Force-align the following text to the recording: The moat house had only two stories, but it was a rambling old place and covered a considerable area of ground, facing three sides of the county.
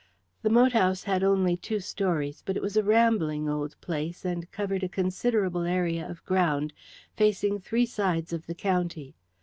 The 0.41 0.49
moat 0.49 0.71
house 0.71 1.03
had 1.03 1.23
only 1.23 1.55
two 1.55 1.79
stories, 1.79 2.41
but 2.43 2.57
it 2.57 2.61
was 2.63 2.75
a 2.75 2.81
rambling 2.81 3.47
old 3.47 3.79
place 3.81 4.25
and 4.25 4.51
covered 4.51 4.81
a 4.83 4.89
considerable 4.89 5.61
area 5.61 6.09
of 6.09 6.25
ground, 6.25 6.73
facing 7.15 7.59
three 7.59 7.85
sides 7.85 8.33
of 8.33 8.47
the 8.47 8.55
county. 8.55 9.13